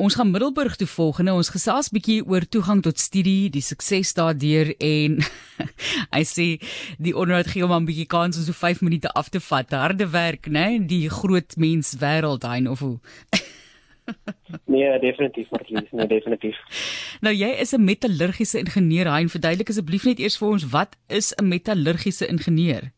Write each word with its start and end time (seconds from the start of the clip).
ons 0.00 0.14
gaan 0.16 0.30
Middelburg 0.30 0.76
toe 0.76 0.88
volgende. 0.88 1.34
Ons 1.36 1.52
gesels 1.52 1.90
bietjie 1.92 2.20
oor 2.24 2.44
toegang 2.48 2.80
tot 2.84 2.98
studie, 2.98 3.50
die 3.52 3.62
sukses 3.64 4.14
daardeur 4.16 4.72
en 4.80 5.18
hy 6.16 6.22
sê 6.24 6.46
die 6.98 7.12
onderhoud 7.12 7.50
gee 7.52 7.64
hom 7.64 7.74
'n 7.76 7.88
bietjie 7.88 8.08
kans 8.08 8.40
om 8.40 8.46
so 8.48 8.56
5 8.56 8.80
minute 8.86 9.12
af 9.12 9.28
te 9.28 9.40
vat. 9.40 9.70
Harde 9.70 10.08
werk, 10.12 10.48
né? 10.48 10.78
Die 10.80 11.08
groot 11.08 11.56
mens 11.56 11.96
wêreld 12.00 12.46
hy 12.48 12.64
of 12.66 12.80
hoe. 12.80 12.98
nee, 14.72 14.98
definitief, 14.98 15.50
Marlies, 15.50 15.90
nee, 15.92 16.06
definitief. 16.06 16.56
Nou 17.20 17.34
jy 17.34 17.50
is 17.60 17.74
'n 17.76 17.84
metallurgiese 17.84 18.58
ingenieur. 18.58 19.12
Hy 19.12 19.28
verduidelik 19.28 19.68
asseblief 19.68 20.04
net 20.04 20.18
eers 20.18 20.38
vir 20.38 20.48
ons 20.48 20.64
wat 20.72 20.96
is 21.08 21.34
'n 21.36 21.48
metallurgiese 21.48 22.26
ingenieur? 22.26 22.90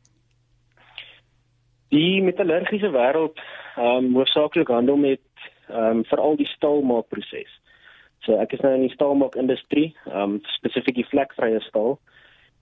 Die 1.90 2.22
metallurgiese 2.22 2.88
wêreld 2.94 3.36
ehm 3.76 4.04
um, 4.04 4.14
hoofsaaklik 4.14 4.68
handel 4.68 4.96
met 4.96 5.20
ehm 5.72 5.98
um, 5.98 6.04
veral 6.04 6.36
die 6.36 6.48
staalmaakproses. 6.54 7.50
So 8.22 8.38
ek 8.38 8.52
is 8.54 8.60
nou 8.62 8.74
in 8.76 8.86
die 8.86 8.94
staalmaakindustrie, 8.94 9.88
ehm 10.06 10.36
um, 10.36 10.40
spesifiek 10.58 11.00
die 11.00 11.08
vlekvrye 11.10 11.60
staal 11.68 11.98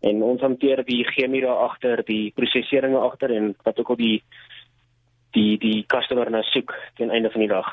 en 0.01 0.23
ons 0.25 0.41
hanteer 0.41 0.81
die 0.89 1.03
chemie 1.05 1.43
daar 1.45 1.67
agter, 1.67 2.01
die 2.09 2.33
proseseringe 2.37 2.99
agter 2.99 3.35
en 3.37 3.53
wat 3.67 3.81
ook 3.81 3.93
al 3.95 4.01
die 4.01 4.17
die 5.37 5.59
die 5.63 5.85
customer 5.87 6.31
na 6.31 6.43
soek 6.43 6.73
teen 6.97 7.11
einde 7.11 7.31
van 7.31 7.45
die 7.45 7.53
dag. 7.53 7.69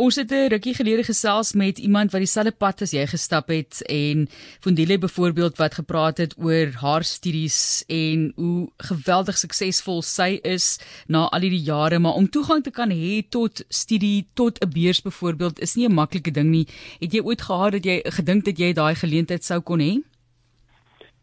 Ons 0.00 0.16
het 0.16 0.30
'n 0.32 0.48
rukkie 0.48 0.74
gelede 0.74 1.04
gesels 1.04 1.52
met 1.52 1.78
iemand 1.78 2.12
wat 2.12 2.20
dieselfde 2.24 2.56
pad 2.56 2.80
as 2.82 2.92
jy 2.92 3.04
gestap 3.06 3.48
het 3.48 3.82
en 3.84 4.28
Fondile 4.64 4.98
byvoorbeeld 4.98 5.56
wat 5.56 5.74
gepraat 5.74 6.16
het 6.18 6.32
oor 6.38 6.72
haar 6.80 7.04
studies 7.04 7.84
en 7.88 8.32
hoe 8.36 8.70
geweldig 8.76 9.36
suksesvol 9.36 10.00
sy 10.02 10.40
is 10.42 10.80
na 11.06 11.28
al 11.28 11.40
hierdie 11.40 11.68
jare, 11.72 11.98
maar 11.98 12.16
om 12.16 12.28
toegang 12.28 12.62
te 12.64 12.70
kan 12.70 12.90
hê 12.90 13.28
tot 13.28 13.64
studie, 13.68 14.26
tot 14.34 14.64
'n 14.64 14.72
beurs 14.72 15.02
byvoorbeeld 15.02 15.60
is 15.60 15.76
nie 15.76 15.86
'n 15.88 15.92
maklike 15.94 16.30
ding 16.30 16.48
nie. 16.48 16.66
Het 17.00 17.12
jy 17.12 17.20
ooit 17.20 17.42
gehad 17.42 17.72
dat 17.72 17.84
jy 17.84 18.00
gedink 18.04 18.44
dat 18.44 18.58
jy 18.58 18.72
daai 18.72 18.94
geleentheid 18.94 19.44
sou 19.44 19.60
kon 19.60 19.80
hê? 19.80 20.00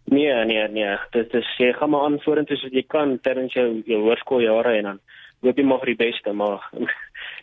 Nee, 0.05 0.45
nee, 0.45 0.67
nee. 0.67 0.97
Dit 1.11 1.33
is 1.33 1.47
jy 1.57 1.73
gaan 1.73 1.89
maar 1.89 2.03
aan 2.03 2.19
vorentoe 2.19 2.57
soos 2.57 2.71
jy 2.71 2.85
kan 2.87 3.19
terwyl 3.19 3.49
jy 3.49 3.83
jou 3.85 4.01
hoërskooljare 4.01 4.77
en 4.77 4.83
dan 4.83 4.99
hoop 5.41 5.57
jy 5.57 5.63
maar 5.63 5.79
vir 5.79 5.95
die 5.95 6.05
beste, 6.05 6.33
maar 6.33 6.59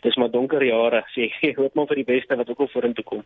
dis 0.05 0.19
maar 0.21 0.31
donker 0.33 0.63
jare. 0.65 1.03
Sê 1.15 1.29
jy 1.45 1.55
hoop 1.57 1.75
maar 1.75 1.89
vir 1.91 2.03
die 2.03 2.07
beste 2.11 2.37
wat 2.39 2.49
ook 2.51 2.63
al 2.65 2.71
vorentoe 2.73 3.05
kom. 3.07 3.25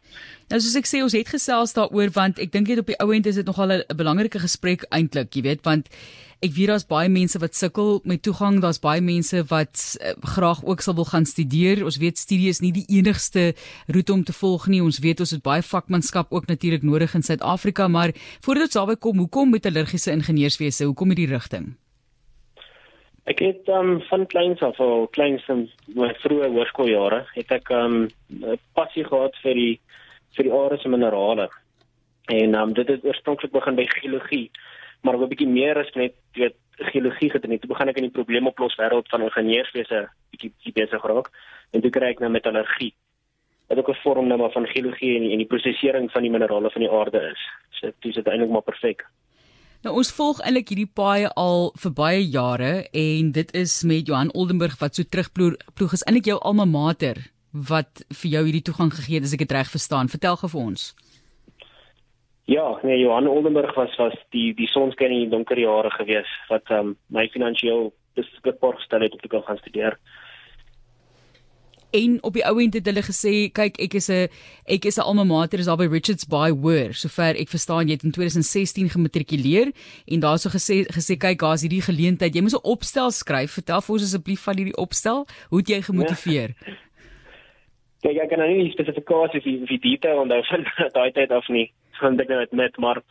Nou 0.51 0.61
soos 0.61 0.79
ek 0.79 0.89
sê, 0.89 1.03
ons 1.05 1.17
het 1.17 1.29
gesels 1.29 1.75
daaroor 1.77 2.13
want 2.15 2.41
ek 2.41 2.55
dink 2.55 2.71
net 2.71 2.81
op 2.83 2.89
die 2.89 2.97
ou 3.03 3.11
end 3.15 3.29
is 3.29 3.39
dit 3.41 3.47
nogal 3.47 3.75
'n 3.79 3.99
belangrike 3.99 4.39
gesprek 4.39 4.87
eintlik, 4.89 5.35
jy 5.35 5.43
weet, 5.49 5.63
want 5.67 5.91
ek 6.39 6.53
weet 6.55 6.71
daar's 6.71 6.87
baie 6.87 7.09
mense 7.11 7.39
wat 7.39 7.55
sukkel 7.55 7.99
met 8.07 8.21
toegang, 8.23 8.61
daar's 8.63 8.79
baie 8.79 9.01
mense 9.03 9.43
wat 9.49 9.75
uh, 9.99 10.13
graag 10.35 10.63
ook 10.63 10.81
sal 10.81 10.95
wil 10.95 11.09
gaan 11.09 11.27
studeer. 11.27 11.83
Ons 11.83 11.99
weet 11.99 12.17
studie 12.17 12.47
is 12.49 12.61
nie 12.63 12.71
die 12.71 12.85
enigste 12.87 13.53
roete 13.87 14.13
om 14.13 14.23
te 14.23 14.33
volg 14.33 14.69
nie. 14.71 14.79
Ons 14.81 15.01
weet 15.03 15.19
ons 15.19 15.35
het 15.35 15.43
baie 15.43 15.61
vakmanskap 15.61 16.31
ook 16.31 16.47
natuurlik 16.47 16.83
nodig 16.83 17.15
in 17.15 17.23
Suid-Afrika, 17.27 17.87
maar 17.87 18.15
voordat 18.39 18.71
ons 18.71 18.79
daarby 18.79 18.95
kom, 18.95 19.19
hoekom 19.19 19.51
metallurgiese 19.51 20.15
ingenieurswese? 20.15 20.87
Hoekom 20.87 21.11
hierdie 21.11 21.31
rigting? 21.33 21.75
Ek 23.29 23.43
het 23.45 23.67
um, 23.69 23.99
van 24.09 24.25
kleins 24.25 24.61
af 24.65 24.79
al 24.81 25.07
kleins 25.13 25.43
in 25.53 25.67
my 25.93 26.07
vroeë 26.23 26.47
hoërskooljare 26.49 27.19
het 27.35 27.51
ek 27.53 27.69
'n 27.69 28.09
um, 28.39 28.55
passie 28.73 29.03
gehad 29.05 29.35
vir 29.43 29.53
die 29.53 29.75
vir 30.37 30.47
die 30.47 30.53
aarde 30.53 30.77
se 30.77 30.89
minerale. 30.89 31.49
En 32.25 32.55
um, 32.61 32.73
dit 32.73 32.87
het 32.87 33.05
oorspronklik 33.05 33.51
begin 33.51 33.75
by 33.75 33.85
geologie, 33.89 34.49
maar 35.01 35.13
ek 35.13 35.19
het 35.19 35.29
'n 35.29 35.33
bietjie 35.33 35.53
meer 35.59 35.77
as 35.77 35.93
net 35.93 36.15
weet 36.33 36.57
geologie 36.91 37.29
gedoen. 37.29 37.59
Toe 37.59 37.69
begin 37.69 37.89
ek 37.89 37.97
in 37.97 38.07
die 38.09 38.17
probleemoplos 38.17 38.77
wêreld 38.81 39.09
van 39.09 39.21
ingenieurswese 39.21 40.09
bietjie 40.31 40.49
bietjie 40.49 40.73
besig 40.73 41.01
geraak 41.01 41.29
en 41.71 41.81
toe 41.81 41.91
kry 41.91 42.09
ek 42.09 42.19
nou 42.19 42.31
metallurgie. 42.31 42.93
Is 43.69 43.77
ook 43.77 43.89
'n 43.89 44.01
vorm 44.03 44.27
nou 44.27 44.39
maar 44.39 44.51
van 44.51 44.67
geologie 44.67 45.15
en 45.15 45.21
die, 45.21 45.31
en 45.31 45.37
die 45.37 45.51
prosesering 45.53 46.11
van 46.11 46.21
die 46.21 46.31
minerale 46.31 46.69
van 46.71 46.81
die 46.81 46.91
aarde 46.91 47.21
is. 47.31 47.41
So 47.69 47.91
dit 47.99 48.17
is 48.17 48.23
eintlik 48.23 48.49
maar 48.49 48.65
perfek. 48.65 49.05
Nou 49.79 49.93
ons 49.95 50.09
volg 50.11 50.41
eintlik 50.43 50.73
hierdie 50.73 50.89
paai 50.91 51.29
al 51.39 51.69
vir 51.79 51.91
baie 51.95 52.23
jare 52.27 52.71
en 53.01 53.29
dit 53.35 53.51
is 53.55 53.77
met 53.87 54.09
Johan 54.09 54.31
Oldenburg 54.35 54.73
wat 54.81 54.97
so 54.97 55.07
terugploeg 55.07 55.55
ploeg 55.79 55.93
is 55.95 56.03
eintlik 56.03 56.27
jou 56.27 56.35
alma 56.49 56.65
mater 56.67 57.21
wat 57.69 58.01
vir 58.21 58.33
jou 58.33 58.41
hierdie 58.49 58.65
toegang 58.67 58.91
gegee 58.91 59.21
het 59.21 59.29
as 59.29 59.37
ek 59.37 59.45
dit 59.45 59.55
reg 59.55 59.71
verstaan. 59.71 60.11
Vertel 60.11 60.35
gou 60.41 60.49
vir 60.51 60.65
ons. 60.65 60.83
Ja, 62.51 62.65
nee 62.83 62.99
Johan 62.99 63.31
Oldenburg 63.31 63.71
was 63.79 63.95
was 64.01 64.19
die 64.35 64.51
die 64.57 64.67
sonskyn 64.67 65.15
in 65.15 65.23
die 65.23 65.31
donker 65.31 65.63
jare 65.63 65.93
gewees 65.95 66.35
wat 66.51 66.67
um, 66.75 66.97
my 67.07 67.29
finansiëel 67.31 67.93
beskikbaar 68.19 68.75
gestel 68.81 69.07
het 69.07 69.15
om 69.15 69.23
te 69.23 69.31
kan 69.31 69.63
studeer 69.63 69.95
en 71.91 72.17
op 72.23 72.33
die 72.33 72.45
ou 72.45 72.55
end 72.61 72.73
het 72.77 72.85
hulle 72.85 73.03
gesê 73.05 73.33
kyk 73.53 73.79
ek 73.81 73.93
is 73.99 74.09
'n 74.09 74.27
ek 74.67 74.85
is 74.85 74.97
'n 74.97 75.07
alma 75.07 75.23
mater 75.23 75.59
is 75.59 75.65
daar 75.65 75.77
by 75.77 75.87
Richards 75.87 76.25
Bay 76.25 76.51
hoor. 76.51 76.93
Sover 76.93 77.35
ek 77.35 77.49
verstaan 77.49 77.87
jy 77.87 77.93
het 77.93 78.03
in 78.03 78.11
2016 78.11 78.89
gematrikuleer 78.89 79.71
en 80.07 80.19
daarso 80.19 80.49
gesê 80.49 80.85
gesê 80.87 81.17
kyk 81.17 81.39
daar's 81.39 81.61
hierdie 81.61 81.81
geleentheid. 81.81 82.35
Jy 82.35 82.41
moet 82.41 82.53
'n 82.53 82.63
opstel 82.63 83.11
skryf. 83.11 83.51
Vertel 83.51 83.81
vir 83.81 83.93
ons 83.93 84.03
asseblief 84.03 84.41
van 84.41 84.55
hierdie 84.55 84.77
opstel. 84.77 85.25
Hoe 85.49 85.59
het 85.59 85.67
jy 85.67 85.81
gemotiveer? 85.81 86.55
Ja. 86.65 86.73
kyk 88.03 88.17
ek 88.17 88.29
kan 88.29 88.39
nou 88.39 88.47
nie 88.47 88.71
spesifikasies 88.71 89.43
vir 89.43 89.67
vir 89.67 89.79
detail 89.79 90.19
onthou 90.19 90.41
van 90.49 90.65
daai 90.97 91.11
tyd 91.11 91.31
af 91.31 91.47
nie. 91.49 91.71
Van 91.99 92.15
dit 92.15 92.27
net 92.27 92.51
met 92.51 92.77
maar 92.77 93.01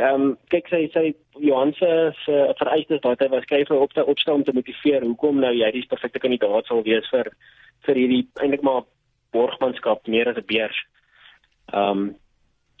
Ehm 0.00 0.22
um, 0.22 0.28
kyk 0.48 0.70
sy 0.72 0.86
sy 0.92 1.10
Johan 1.36 1.74
se 1.76 1.88
vereistes 2.56 3.02
daai 3.04 3.16
tyd 3.20 3.28
was 3.30 3.44
kyk 3.44 3.66
vir 3.68 3.82
opstel 3.84 4.08
opstel 4.08 4.38
om 4.38 4.44
te 4.44 4.54
motiveer 4.56 5.04
hoekom 5.04 5.42
nou 5.44 5.50
jy 5.52 5.68
die 5.74 5.82
perfekte 5.90 6.22
kandidaat 6.22 6.66
sal 6.66 6.80
wees 6.86 7.04
vir 7.12 7.28
vir 7.86 8.00
hierdie 8.02 8.24
eintlik 8.40 8.62
maar 8.62 8.84
borgmanskap 9.32 10.08
meer 10.08 10.28
as 10.28 10.36
'n 10.36 10.46
beurs. 10.46 10.78
Ehm 11.72 11.90
um, 11.90 12.16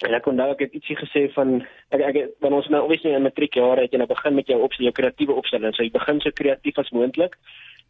en 0.02 0.14
ek 0.14 0.22
kon 0.22 0.36
nou 0.36 0.50
ek 0.50 0.74
ietsie 0.74 0.96
gesê 0.96 1.28
van 1.34 1.62
ek 1.90 2.00
ek 2.00 2.16
wanneer 2.40 2.58
ons 2.58 2.68
nou 2.68 2.82
obviously 2.82 3.14
in 3.14 3.22
matriekjare 3.22 3.82
het 3.82 3.92
jy 3.92 3.98
nou 3.98 4.08
begin 4.10 4.34
met 4.34 4.46
jou 4.46 4.58
opstel 4.62 4.84
jou 4.84 4.92
kreatiewe 4.92 5.34
opstelling. 5.34 5.74
So 5.74 5.82
jy 5.82 5.90
begin 5.90 6.20
so 6.20 6.30
kreatief 6.30 6.78
as 6.78 6.90
moontlik. 6.90 7.36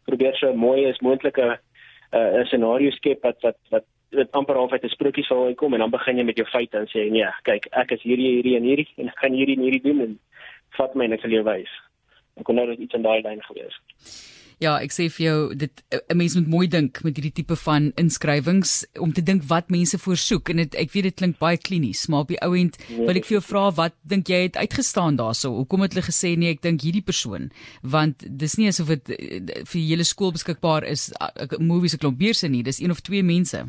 Probeer 0.05 0.35
so 0.37 0.53
mooi 0.53 0.85
as 0.89 1.01
moontlike 1.01 1.41
'n 1.41 1.57
uh, 2.13 2.45
scenario 2.45 2.91
skep 2.91 3.23
wat 3.23 3.41
wat 3.41 3.57
wat 3.69 3.85
dit 4.11 4.31
amper 4.31 4.55
half 4.55 4.71
uit 4.71 4.83
'n 4.83 4.89
sprokie 4.89 5.23
sal 5.23 5.45
uitkom 5.45 5.73
en 5.73 5.79
dan 5.79 5.89
begin 5.89 6.17
jy 6.17 6.23
met 6.23 6.37
jou 6.37 6.45
feite 6.45 6.77
en 6.77 6.87
sê 6.87 7.09
nee, 7.09 7.29
kyk, 7.43 7.67
ek 7.71 7.91
is 7.91 8.01
hierdie 8.01 8.29
hierdie 8.35 8.55
en 8.57 8.63
hierdie 8.63 8.89
en 8.97 9.07
ek 9.07 9.15
kan 9.15 9.33
hierdie 9.33 9.57
en 9.57 9.63
hierdie 9.63 9.81
doen 9.81 10.01
en 10.01 10.19
vat 10.77 10.95
my 10.95 11.05
ek 11.13 11.21
sal 11.21 11.31
jou 11.31 11.43
wys. 11.43 11.73
Ek 12.37 12.45
kon 12.45 12.55
nou 12.55 12.67
net 12.67 12.79
iets 12.79 12.93
in 12.93 13.01
daai 13.01 13.21
lyn 13.21 13.41
gewees. 13.41 13.75
Ja, 14.63 14.77
ek 14.79 14.93
sê 14.95 15.09
vir 15.11 15.23
jou 15.25 15.37
dit 15.59 15.83
'n 15.91 16.17
mens 16.17 16.35
moet 16.37 16.47
mooi 16.47 16.67
dink 16.67 17.03
met 17.03 17.17
hierdie 17.17 17.35
tipe 17.39 17.55
van 17.65 17.91
inskrywings 17.99 18.85
om 18.99 19.11
te 19.11 19.21
dink 19.21 19.43
wat 19.49 19.69
mense 19.69 19.97
voorsoek 19.97 20.49
en 20.49 20.57
dit 20.57 20.75
ek 20.75 20.93
weet 20.93 21.03
dit 21.03 21.15
klink 21.15 21.39
baie 21.39 21.57
klinies, 21.57 22.07
maar 22.07 22.23
op 22.23 22.31
die 22.31 22.39
ou 22.41 22.53
end 22.55 22.77
nee. 22.89 23.05
wil 23.05 23.15
ek 23.19 23.25
vir 23.25 23.39
jou 23.39 23.43
vra 23.43 23.65
wat 23.75 23.93
dink 24.07 24.27
jy 24.27 24.43
het 24.47 24.55
uitgestaan 24.55 25.17
daarso? 25.19 25.51
Hoekom 25.51 25.81
het 25.81 25.93
hulle 25.93 26.05
gesê 26.05 26.37
nee, 26.37 26.51
ek 26.55 26.61
dink 26.61 26.81
hierdie 26.81 27.03
persoon 27.03 27.51
want 27.81 28.23
dis 28.23 28.55
nie 28.57 28.67
asof 28.67 28.87
dit 28.87 29.09
eh, 29.09 29.41
vir 29.65 29.79
die 29.79 29.89
hele 29.89 30.03
skool 30.03 30.31
beskikbaar 30.31 30.87
is 30.87 31.11
movies 31.59 31.95
'n 31.95 31.99
klomp 31.99 32.19
beurse 32.19 32.47
nie, 32.47 32.63
dis 32.63 32.79
een 32.79 32.91
of 32.91 33.01
twee 33.01 33.23
mense. 33.23 33.59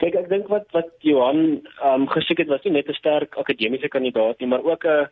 Kyk, 0.00 0.14
ek 0.14 0.28
dink 0.30 0.48
wat 0.48 0.66
wat 0.72 0.90
Johan 1.00 1.60
ehm 1.78 2.02
um, 2.02 2.08
gesoek 2.08 2.38
het 2.38 2.48
was 2.48 2.64
nie 2.64 2.72
net 2.72 2.88
'n 2.88 2.98
sterk 2.98 3.36
akademiese 3.36 3.88
kandidaat 3.88 4.40
nie, 4.40 4.48
maar 4.48 4.64
ook 4.64 4.84
'n 4.84 5.08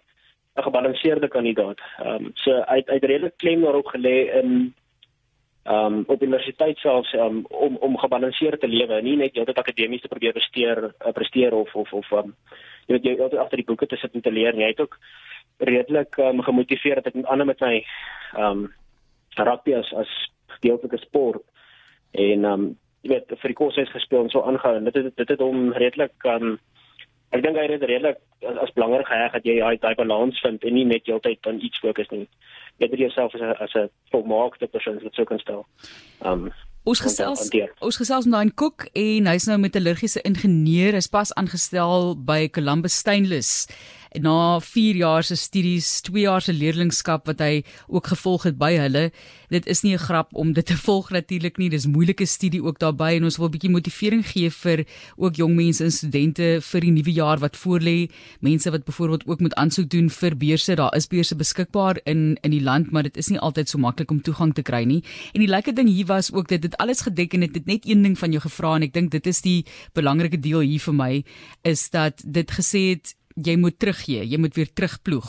'n 0.58 0.62
gebalanseerde 0.62 1.28
kandidaat. 1.28 1.80
Ehm 1.98 2.24
um, 2.24 2.30
so 2.34 2.52
uit 2.52 2.88
uit 2.88 3.04
redelik 3.04 3.36
klem 3.36 3.60
daarop 3.60 3.86
gelê 3.86 4.16
in 4.42 4.74
ehm 5.62 5.94
um, 5.94 6.04
op 6.06 6.22
universiteit 6.22 6.78
selfs 6.78 7.12
um, 7.12 7.44
om 7.48 7.76
om 7.76 7.98
gebalanseerd 7.98 8.60
te 8.60 8.69
lewe, 8.69 9.02
nie 9.02 9.16
net 9.16 9.34
heeltyd 9.34 9.58
akademies 9.58 10.00
te 10.00 10.08
probeer 10.08 10.32
presteer, 10.32 10.78
uh, 11.06 11.12
presteer 11.12 11.54
of 11.54 11.74
of 11.74 11.92
of 11.92 12.12
um, 12.12 12.34
jy 12.86 12.94
weet 12.94 13.04
jy 13.04 13.14
altyd 13.19 13.41
agter 13.41 13.60
die 13.62 13.69
boeke 13.69 13.86
te 13.86 13.96
sit 13.96 14.14
en 14.14 14.20
te 14.20 14.32
leer. 14.32 14.56
Jy 14.56 14.66
het 14.72 14.80
ook 14.80 14.98
redelik 15.58 16.16
um, 16.16 16.42
gemotiveer 16.42 16.94
dat 16.94 17.06
ek 17.06 17.14
met 17.14 17.26
ander 17.26 17.46
met 17.46 17.60
my 17.60 17.75
ehm 18.34 18.50
um, 18.50 18.66
rugby 19.36 19.75
as 19.75 19.92
as 19.94 20.14
deeltelike 20.60 20.98
sport 20.98 21.42
en 22.12 22.44
ehm 22.44 22.52
um, 22.52 22.69
jy 23.02 23.12
weet 23.14 23.36
vir 23.40 23.52
die 23.52 23.58
kursus 23.60 23.92
gespeel 23.94 24.25
en 24.25 24.30
so 24.30 24.42
aangehou. 24.42 24.80
Dit 24.90 24.94
het 24.94 25.16
dit 25.16 25.28
het 25.28 25.40
hom 25.44 25.72
redelik 25.72 26.25
ehm 26.25 26.52
um, 26.52 26.58
ek 27.32 27.42
dink 27.42 27.56
hy 27.56 27.66
het 27.69 27.82
redelik 27.82 28.19
as, 28.46 28.56
as 28.64 28.72
belangrik 28.76 29.06
geheg 29.06 29.32
dat 29.32 29.44
jy 29.44 29.58
daai 29.82 29.94
balans 29.98 30.40
vind 30.40 30.64
en 30.64 30.75
nie 30.75 30.86
net 30.88 31.06
heeltyd 31.06 31.42
dan 31.42 31.60
iets 31.60 31.80
fokus 31.84 32.08
nie. 32.10 32.26
Jy 32.78 32.88
het 32.88 32.98
jouself 32.98 33.34
as 33.34 33.40
'n 33.40 33.56
as 33.58 33.75
'n 33.75 33.90
volmaakte 34.12 34.66
persoon 34.66 35.02
wat 35.02 35.14
sou 35.14 35.26
kan 35.26 35.38
stel. 35.38 35.66
Um 36.25 36.52
Ons 36.88 37.00
gesels 37.00 37.50
ons 37.80 37.96
gesels 37.96 38.25
met 38.25 38.32
Dain 38.32 38.54
Cook 38.54 38.86
en 38.94 39.26
hy's 39.26 39.46
nou 39.46 39.58
met 39.58 39.75
'n 39.75 39.78
allergiese 39.78 40.22
ingenieur. 40.22 40.92
Hy's 40.92 41.10
pas 41.10 41.34
aangestel 41.34 42.16
by 42.16 42.48
Columbus 42.48 42.96
Stainless 42.96 43.66
na 44.20 44.60
4 44.60 44.96
jaar 44.96 45.22
se 45.22 45.37
studies, 45.37 46.00
2 46.00 46.22
jaar 46.22 46.43
se 46.43 46.52
leerlingskap 46.52 47.26
wat 47.26 47.40
hy 47.40 47.64
ook 47.88 48.06
gevolg 48.06 48.43
het 48.49 48.58
by 48.58 48.72
hulle. 48.78 49.10
Dit 49.49 49.66
is 49.66 49.82
nie 49.82 49.94
'n 49.94 49.99
grap 49.99 50.28
om 50.34 50.52
dit 50.52 50.66
te 50.66 50.76
volg 50.87 51.10
natuurlik 51.10 51.58
nie. 51.58 51.70
Dis 51.70 51.87
moeilike 51.87 52.26
studie 52.26 52.62
ook 52.62 52.78
daarbey 52.78 53.16
en 53.16 53.25
ons 53.25 53.37
wil 53.37 53.49
'n 53.49 53.50
bietjie 53.50 53.70
motivering 53.70 54.25
gee 54.26 54.50
vir 54.50 54.84
ook 55.16 55.37
jong 55.37 55.55
mense 55.55 55.84
en 55.84 55.90
studente 55.90 56.60
vir 56.60 56.81
die 56.81 56.90
nuwe 56.90 57.12
jaar 57.12 57.38
wat 57.38 57.56
voorlê. 57.56 58.10
Mense 58.40 58.70
wat 58.70 58.84
byvoorbeeld 58.84 59.26
ook 59.26 59.40
moet 59.40 59.55
aansoek 59.55 59.88
doen 59.88 60.11
vir 60.11 60.37
beurse. 60.37 60.75
Daar 60.75 60.96
is 60.96 61.06
beurse 61.06 61.37
beskikbaar 61.37 62.00
in 62.04 62.38
in 62.43 62.50
die 62.50 62.62
land, 62.62 62.90
maar 62.90 63.02
dit 63.02 63.16
is 63.16 63.28
nie 63.28 63.38
altyd 63.38 63.69
so 63.69 63.78
maklik 63.78 64.11
om 64.11 64.22
toegang 64.22 64.54
te 64.54 64.62
kry 64.62 64.84
nie. 64.84 65.02
En 65.32 65.40
die 65.40 65.49
lekker 65.49 65.75
ding 65.75 65.88
hier 65.88 66.06
was 66.06 66.32
ook 66.32 66.49
dit 66.49 66.62
het 66.62 66.76
alles 66.76 67.00
gedek 67.00 67.34
en 67.34 67.40
dit 67.40 67.54
het 67.54 67.66
net 67.66 67.87
een 67.87 68.02
ding 68.02 68.19
van 68.19 68.31
jou 68.31 68.40
gevra 68.40 68.75
en 68.76 68.82
ek 68.82 68.93
dink 68.93 69.11
dit 69.11 69.26
is 69.26 69.40
die 69.40 69.64
belangrike 69.94 70.40
deel 70.40 70.61
hier 70.61 70.81
vir 70.81 70.94
my 70.94 71.12
is 71.62 71.88
dat 71.90 72.22
dit 72.25 72.50
gesê 72.50 72.82
het 72.94 73.14
jy 73.46 73.56
moet 73.61 73.79
teruggee, 73.79 74.25
jy 74.26 74.38
moet 74.40 74.55
weer 74.56 74.69
terugploeg. 74.73 75.29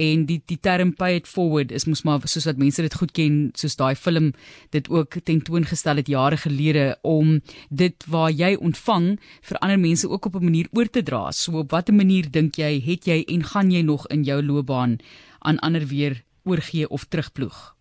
En 0.00 0.24
die 0.28 0.38
die 0.46 0.58
term 0.62 0.92
pay 0.96 1.16
it 1.18 1.28
forward 1.28 1.72
is 1.72 1.86
mos 1.86 2.04
maar 2.06 2.26
soos 2.30 2.46
wat 2.48 2.60
mense 2.60 2.82
dit 2.82 2.94
goed 2.94 3.12
ken, 3.16 3.38
soos 3.58 3.76
daai 3.76 3.94
film 3.98 4.32
dit 4.74 4.90
ook 4.90 5.20
tentoongestel 5.24 6.00
het 6.00 6.08
jare 6.08 6.38
gelede 6.40 6.96
om 7.02 7.40
dit 7.68 8.06
waar 8.10 8.30
jy 8.30 8.54
ontvang 8.56 9.12
vir 9.48 9.60
ander 9.60 9.80
mense 9.80 10.08
ook 10.08 10.26
op 10.26 10.36
'n 10.40 10.44
manier 10.44 10.68
oor 10.72 10.88
te 10.90 11.02
dra. 11.02 11.30
So 11.32 11.58
op 11.58 11.70
watter 11.70 11.94
manier 11.94 12.30
dink 12.30 12.56
jy 12.56 12.80
het 12.80 13.06
jy 13.06 13.24
en 13.26 13.42
gaan 13.44 13.70
jy 13.70 13.82
nog 13.82 14.06
in 14.08 14.22
jou 14.24 14.42
loopbaan 14.42 14.98
aan 15.38 15.58
ander 15.58 15.86
weer 15.86 16.22
oorgee 16.44 16.88
of 16.88 17.04
terugploeg? 17.04 17.74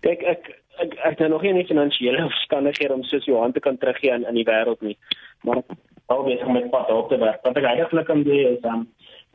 Kyk 0.00 0.22
ek 0.22 0.42
ek 0.78 0.94
ek 1.04 1.18
het 1.18 1.28
nog 1.28 1.42
nie 1.42 1.66
finansiële 1.66 2.24
omstandighede 2.30 2.94
om 2.94 3.02
soos 3.02 3.24
Johan 3.24 3.52
te 3.52 3.60
kan 3.60 3.78
teruggee 3.78 4.14
in 4.14 4.26
in 4.26 4.34
die 4.34 4.46
wêreld 4.46 4.80
nie. 4.80 4.96
Maar 5.42 5.62
al 6.08 6.22
besig 6.24 6.48
met 6.48 6.70
pad 6.70 6.90
op 6.90 7.08
te 7.08 7.18
werk. 7.18 7.42
Wat 7.42 7.56
ek 7.56 7.64
eigenlijk 7.64 8.06
kan 8.06 8.22
doen 8.22 8.44
is 8.52 8.62
um, 8.64 8.86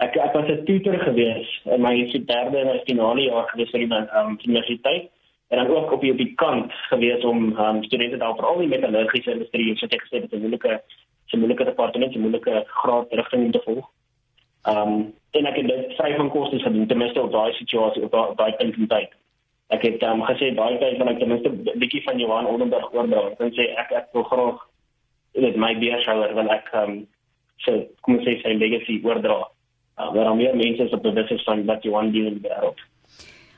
ek 0.02 0.16
ek 0.18 0.34
was 0.34 0.48
'n 0.50 0.66
tutor 0.66 0.98
gewees 1.00 1.50
in 1.64 1.82
my 1.82 1.96
derde 2.26 2.58
en 2.58 2.82
finale 2.86 3.22
jaar 3.22 3.48
gewees 3.50 3.70
vir 3.70 3.80
die 3.80 3.92
um, 3.94 4.38
universiteit 4.46 5.10
en 5.50 5.58
dan 5.58 5.76
ook 5.76 5.92
op 5.92 6.02
die 6.02 6.12
op 6.12 6.18
die 6.18 6.34
kant 6.36 6.72
gewees 6.90 7.24
om 7.24 7.58
um, 7.60 7.84
studente 7.84 8.18
daar 8.18 8.36
veral 8.36 8.58
die 8.58 8.68
metallurgiese 8.68 9.32
industrie 9.32 9.78
so 9.78 9.88
te 9.88 10.02
gesê 10.02 10.22
dit 10.22 10.34
'n 10.34 10.40
moeilike 10.40 10.82
so 11.26 11.38
moeilike 11.38 11.64
departement, 11.64 12.16
'n 12.16 12.20
moeilike 12.20 12.64
graad 12.68 13.06
rigting 13.10 13.52
te 13.52 13.62
volg. 13.66 13.90
Ehm 14.64 14.78
um, 14.78 15.14
en 15.32 15.46
ek 15.46 15.56
het 15.56 15.68
dit 15.68 15.94
vry 15.98 16.16
van 16.16 16.30
kostes 16.30 16.64
gedoen 16.64 16.88
ten 16.88 16.98
minste 16.98 17.22
op 17.22 17.32
daai 17.32 17.54
situasie 17.54 18.04
op 18.04 18.38
daai 18.38 18.54
punt 18.54 18.78
in 18.78 18.88
tyd. 18.88 19.10
Ek 19.68 19.82
het 19.82 20.04
um, 20.04 20.22
gesê 20.22 20.54
daai 20.56 20.78
tyd 20.78 20.98
van 20.98 21.08
ek 21.08 21.20
ten 21.20 21.28
minste 21.28 21.50
'n 21.50 21.80
bietjie 21.80 22.04
van 22.04 22.20
Johan 22.20 22.46
Oldenburg 22.46 22.94
oordra. 22.94 23.30
Ek 23.40 23.54
sê 23.54 23.74
ek 23.78 23.92
ek 23.92 24.08
wil 24.14 24.24
graag 24.24 24.68
dit 25.34 25.56
my 25.58 25.74
beershouer 25.82 26.34
wil 26.38 26.50
ek 26.52 26.70
um 26.84 27.08
so 27.66 27.84
kom 28.02 28.18
ons 28.18 28.26
sê 28.28 28.38
sy 28.42 28.56
legacy 28.58 29.02
oordra. 29.04 29.44
Waar 29.98 30.32
uh, 30.32 30.36
meer 30.36 30.56
mense 30.58 30.90
op 30.92 31.04
bewus 31.04 31.32
is 31.32 31.44
van 31.48 31.66
wat 31.66 31.84
Johan 31.86 32.12
doen 32.12 32.32
in 32.32 32.42
die 32.42 32.50
wêreld. 32.50 32.82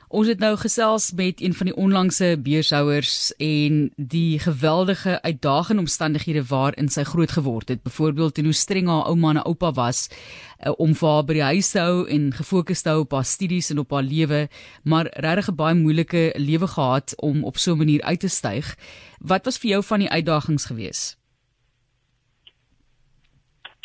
Ons 0.06 0.28
het 0.30 0.38
nou 0.38 0.52
gesels 0.54 1.08
met 1.18 1.40
een 1.42 1.54
van 1.54 1.66
die 1.66 1.74
onlangse 1.74 2.28
beurshouers 2.38 3.32
en 3.42 3.88
die 3.96 4.38
geweldige 4.38 5.16
uitdagende 5.22 5.82
omstandighede 5.82 6.44
waarin 6.46 6.88
sy 6.88 7.02
groot 7.02 7.34
geword 7.34 7.68
het. 7.68 7.82
Byvoorbeeld 7.82 8.38
hoe 8.38 8.52
streng 8.52 8.86
haar 8.86 9.08
ouma 9.10 9.30
en 9.34 9.42
oupa 9.42 9.72
was 9.72 10.06
uh, 10.06 10.72
om 10.78 10.94
vir 10.94 11.10
haar 11.10 11.26
by 11.26 11.38
die 11.40 11.48
huis 11.48 11.72
te 11.74 11.82
hou 11.82 12.06
en 12.06 12.30
gefokus 12.38 12.86
te 12.86 12.94
hou 12.94 13.02
op 13.02 13.18
haar 13.18 13.26
studies 13.26 13.72
en 13.74 13.82
op 13.82 13.90
haar 13.90 14.06
lewe, 14.06 14.46
maar 14.84 15.10
regtig 15.10 15.50
'n 15.50 15.58
baie 15.58 15.74
moeilike 15.74 16.32
lewe 16.36 16.66
gehad 16.66 17.14
om 17.18 17.44
op 17.44 17.56
so 17.56 17.72
'n 17.72 17.78
manier 17.78 18.02
uit 18.02 18.20
te 18.20 18.28
styg. 18.28 18.76
Wat 19.18 19.44
was 19.44 19.58
vir 19.58 19.70
jou 19.70 19.82
van 19.82 19.98
die 19.98 20.10
uitdagings 20.10 20.66
geweest? 20.66 21.25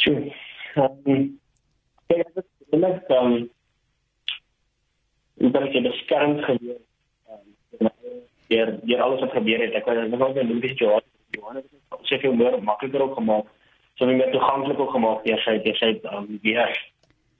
Sure. 0.01 0.33
Um, 0.75 1.39
dit 2.07 2.25
is 2.35 2.79
net 2.79 3.09
um 3.13 3.35
ek 5.37 5.53
dink 5.53 5.73
dit 5.75 5.89
is 5.91 5.99
skerm 6.05 6.39
gewees. 6.47 6.81
Um 7.77 9.03
alles 9.05 9.21
wat 9.21 9.35
gebeur 9.35 9.61
het. 9.61 9.77
Ek 9.77 9.85
was 9.85 10.09
nog 10.09 10.19
wel 10.19 10.43
'n 10.43 10.59
bietjie 10.59 10.85
Johan. 10.85 11.05
Johan 11.37 11.55
het 11.55 11.69
dit 11.69 11.99
soveel 12.09 12.33
meer 12.33 12.63
makliker 12.63 13.01
ook 13.01 13.13
gemaak. 13.13 13.45
So 13.95 14.05
meer 14.05 14.31
toeganklik 14.31 14.79
ook 14.79 14.91
gemaak 14.91 15.23
deur 15.25 15.39
sy 15.45 15.57
deur 15.61 15.75
sy 15.75 15.99
um 16.15 16.39
weer. 16.41 16.73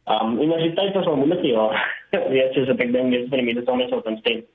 Um 0.05 0.39
universiteit 0.39 0.93
was 0.93 1.05
al 1.05 1.15
moeilik 1.15 1.43
ja. 1.43 1.65
Weet 2.35 2.53
jy, 2.53 2.65
so 2.65 2.77
ek 2.77 2.93
dink 2.93 3.11
dis 3.11 3.29
vir 3.29 3.43
my 3.43 3.53
dit 3.53 3.65
sommer 3.65 3.89
so 3.89 4.01
dan 4.01 4.17
steen. 4.17 4.45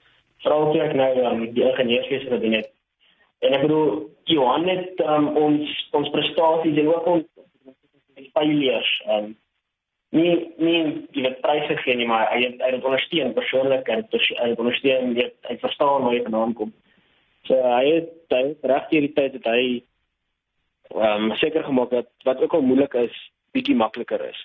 Vooral 0.43 0.73
toe 0.73 0.83
ek 0.83 0.95
nou 0.95 1.13
um 1.27 1.47
die 1.55 1.65
ingenieurswese 1.65 2.31
gedoen 2.31 2.53
het. 2.53 2.71
En 3.39 3.53
ek 3.53 3.67
bedoel 3.67 4.11
Johan 4.25 4.69
het 4.69 5.01
um, 5.01 5.29
ons 5.37 5.89
ons 5.91 6.11
prestasies 6.11 6.79
en 6.79 6.89
ook 6.89 7.07
ons 7.07 7.25
failures 8.35 8.89
um 9.07 9.35
nie 10.17 10.35
nie 10.59 10.81
die 11.15 11.25
wat 11.27 11.41
pryse 11.45 11.77
gee 11.83 11.97
nie 11.99 12.09
maar 12.09 12.29
hy 12.33 12.43
het 12.45 12.61
hy 12.63 12.73
het 12.77 12.85
ondersteun 12.85 13.35
persoonlik 13.37 13.89
en 13.89 14.05
hy 14.13 14.51
het 14.53 14.63
ondersteun 14.63 15.15
weet 15.19 15.37
hy 15.49 15.57
verstaan 15.63 16.07
waar 16.07 16.15
hy 16.15 16.23
vandaan 16.29 16.55
kom. 16.55 16.73
So 17.49 17.59
hy 17.59 17.85
het 17.91 18.37
hy 18.37 18.45
reg 18.73 18.89
hierdie 18.91 19.15
tyd 19.19 19.39
het 19.39 19.51
hy 19.51 19.65
um 20.95 21.33
seker 21.41 21.67
gemaak 21.67 21.91
dat 21.91 22.09
wat 22.25 22.41
ook 22.43 22.55
al 22.55 22.63
moeilik 22.63 22.95
is 22.95 23.17
bietjie 23.57 23.77
makliker 23.77 24.23
is. 24.31 24.39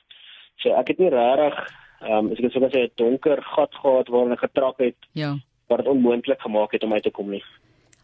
So 0.63 0.73
ek 0.77 0.93
het 0.93 0.99
nie 0.99 1.13
regtig 1.13 1.61
um 2.01 2.31
as 2.33 2.41
ek 2.41 2.51
sou 2.51 2.69
sê 2.69 2.85
'n 2.89 2.97
donker 2.97 3.41
gat 3.55 3.75
gehad 3.75 4.09
waarin 4.09 4.33
ek 4.33 4.45
getrap 4.47 4.79
het 4.79 4.97
ja. 5.13 5.35
wat 5.69 5.83
dit 5.83 5.87
onmoontlik 5.87 6.41
gemaak 6.41 6.71
het 6.71 6.83
om 6.83 6.93
uit 6.93 7.03
te 7.03 7.11
kom 7.11 7.29
nie 7.29 7.43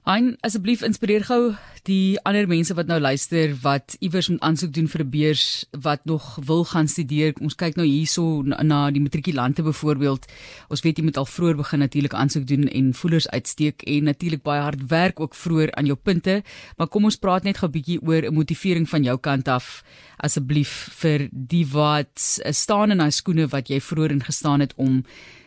Hein, 0.08 0.38
asseblief 0.40 0.86
inspireer 0.88 1.26
gou 1.28 1.50
die 1.84 2.16
ander 2.24 2.46
mense 2.48 2.72
wat 2.78 2.88
nou 2.88 2.96
luister 3.02 3.52
wat 3.60 3.98
iewers 4.00 4.30
moet 4.32 4.46
aansoek 4.48 4.72
doen 4.78 4.88
vir 4.88 5.04
'n 5.04 5.10
beurs 5.12 5.66
wat 5.84 6.06
nog 6.06 6.40
wil 6.48 6.64
gaan 6.64 6.88
studeer. 6.88 7.34
Ons 7.42 7.56
kyk 7.56 7.76
nou 7.76 7.86
hierso 7.86 8.42
na, 8.42 8.64
na 8.64 8.92
die 8.92 9.02
matrikulante 9.02 9.64
byvoorbeeld. 9.64 10.26
Ons 10.70 10.82
weet 10.82 10.98
jy 10.98 11.04
moet 11.04 11.18
al 11.18 11.26
vroeër 11.26 11.56
begin 11.56 11.80
natuurlik 11.80 12.14
aansoek 12.14 12.48
doen 12.48 12.68
en 12.68 12.94
voelers 12.94 13.30
uitsteek 13.30 13.84
en 13.84 14.04
natuurlik 14.04 14.44
baie 14.44 14.62
hard 14.62 14.88
werk 14.88 15.20
ook 15.20 15.36
vroeër 15.36 15.76
aan 15.76 15.86
jou 15.86 15.98
punte. 16.04 16.44
Maar 16.78 16.88
kom 16.88 17.04
ons 17.04 17.20
praat 17.20 17.44
net 17.44 17.58
gou 17.58 17.68
'n 17.68 17.72
bietjie 17.72 18.02
oor 18.02 18.24
'n 18.24 18.34
motivering 18.34 18.90
van 18.90 19.04
jou 19.04 19.18
kant 19.18 19.48
af 19.48 19.84
asseblief 20.18 20.88
vir 21.02 21.28
die 21.32 21.68
wat 21.68 22.40
staan 22.50 22.92
in 22.92 22.98
daai 22.98 23.12
skoene 23.12 23.48
wat 23.48 23.68
jy 23.68 23.82
vroeër 23.82 24.12
ingestaan 24.12 24.60
het 24.60 24.74
om 24.76 25.04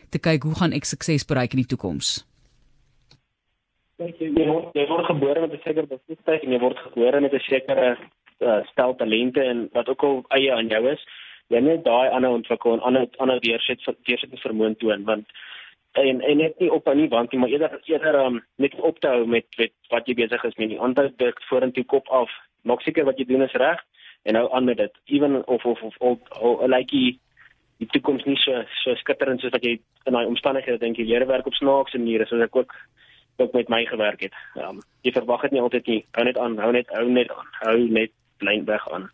te 0.09 0.19
kyk 0.19 0.43
hoe 0.43 0.55
gaan 0.55 0.71
ek 0.71 0.85
sukses 0.85 1.25
bereik 1.25 1.53
in 1.53 1.65
die 1.65 1.75
toekoms 1.75 2.25
jy 4.07 4.47
word 4.47 4.75
jy 4.77 4.85
word 4.89 5.05
gebore 5.05 5.41
met 5.41 5.53
'n 5.53 5.61
sekere 5.63 5.87
bevoegdheid 5.87 6.43
en 6.43 6.51
jy 6.51 6.59
word 6.59 6.77
gebore 6.77 7.21
met 7.21 7.33
'n 7.33 7.39
sekere 7.39 7.97
uh, 8.39 8.61
stel 8.71 8.95
talente 8.95 9.41
en 9.43 9.69
wat 9.73 9.89
ook 9.89 10.03
al 10.03 10.23
eie 10.29 10.53
aan 10.53 10.67
jou 10.67 10.89
is. 10.89 11.01
Jy 11.47 11.59
net 11.59 11.83
daai 11.83 12.09
ander 12.09 12.29
ontwikkel 12.29 12.73
en 12.73 12.79
ander 12.79 13.07
ander 13.17 13.39
deurset 13.39 13.79
deurset 14.03 14.39
vermoë 14.45 14.77
toon 14.77 15.03
want 15.03 15.25
en 15.93 16.21
en 16.21 16.37
net 16.37 16.59
nie 16.59 16.71
op 16.71 16.87
aan 16.87 16.97
nie 16.97 17.09
want 17.09 17.31
jy 17.31 17.39
maar 17.39 17.49
eerder 17.49 17.79
eerder 17.85 18.15
um, 18.25 18.41
net 18.55 18.75
op 18.79 18.99
te 18.99 19.07
hou 19.07 19.25
met 19.25 19.45
met 19.57 19.73
wat 19.89 20.07
jy 20.07 20.13
besig 20.13 20.43
is 20.43 20.55
met 20.57 20.69
die 20.69 20.79
ander 20.79 21.11
dik 21.17 21.41
vorentoe 21.49 21.83
kop 21.83 22.07
af. 22.07 22.29
Maak 22.63 22.81
seker 22.81 23.05
wat 23.05 23.17
jy 23.17 23.25
doen 23.25 23.41
is 23.41 23.53
reg 23.53 23.79
en 24.23 24.35
hou 24.35 24.47
aan 24.51 24.65
met 24.65 24.77
dit. 24.77 24.93
Ewen 25.05 25.47
of 25.47 25.65
of 25.65 25.81
of 25.81 25.97
of 25.99 26.67
like 26.67 26.91
die 26.91 27.19
die 27.77 27.87
toekoms 27.87 28.25
nie 28.25 28.37
so 28.37 28.63
so 28.83 28.95
skitterend 28.95 29.41
soos 29.41 29.51
wat 29.51 29.63
jy 29.65 29.79
in 30.05 30.13
daai 30.13 30.25
omstandighede 30.25 30.79
dink 30.79 30.97
jy 30.97 31.05
leer 31.05 31.27
werk 31.27 31.47
op 31.49 31.57
snaakse 31.57 31.97
maniere 31.97 32.25
soos 32.29 32.43
ek 32.45 32.55
ook 32.55 32.75
ook 33.35 33.53
met 33.53 33.69
my 33.69 33.85
gewerk 33.85 34.21
het. 34.21 34.33
Um, 34.55 34.81
jy 35.01 35.11
verwag 35.11 35.41
dit 35.41 35.51
nie 35.51 35.61
altyd 35.61 35.85
nie. 35.85 36.05
Hou 36.11 36.25
net 36.25 36.37
aan, 36.37 36.57
hou 36.57 36.71
net 36.71 36.89
hou 36.89 37.07
net 37.09 37.31
aan. 37.31 37.47
Hou 37.61 37.77
net 37.89 38.11
bly 38.37 38.63
weg 38.65 38.89
aan. 38.91 39.11